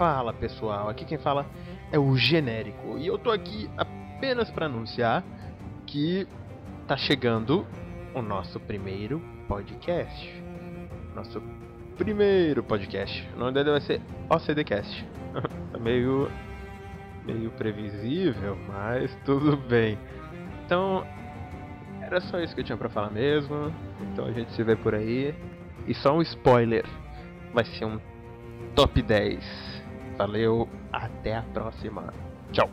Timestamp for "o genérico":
1.98-2.96